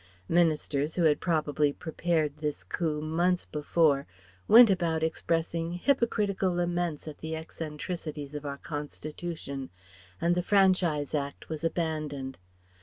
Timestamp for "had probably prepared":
1.03-2.37